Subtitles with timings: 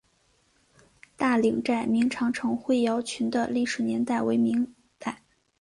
[1.15, 5.21] 大岭寨明长城灰窑群的历史年代为明代。